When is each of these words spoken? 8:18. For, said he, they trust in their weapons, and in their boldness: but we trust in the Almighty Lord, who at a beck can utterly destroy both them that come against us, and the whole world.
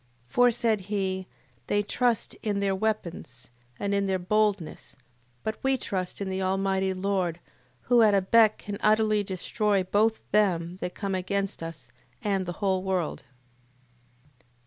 8:18. 0.27 0.33
For, 0.33 0.49
said 0.49 0.79
he, 0.79 1.27
they 1.67 1.83
trust 1.83 2.33
in 2.41 2.59
their 2.59 2.73
weapons, 2.73 3.51
and 3.79 3.93
in 3.93 4.07
their 4.07 4.17
boldness: 4.17 4.95
but 5.43 5.59
we 5.63 5.77
trust 5.77 6.19
in 6.19 6.27
the 6.27 6.41
Almighty 6.41 6.91
Lord, 6.91 7.39
who 7.81 8.01
at 8.01 8.15
a 8.15 8.21
beck 8.21 8.57
can 8.57 8.79
utterly 8.81 9.21
destroy 9.21 9.83
both 9.83 10.19
them 10.31 10.77
that 10.81 10.95
come 10.95 11.13
against 11.13 11.61
us, 11.61 11.91
and 12.23 12.47
the 12.47 12.53
whole 12.65 12.81
world. 12.81 13.25